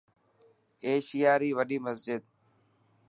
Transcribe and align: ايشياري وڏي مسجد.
ايشياري 0.85 1.49
وڏي 1.57 1.77
مسجد. 1.85 2.21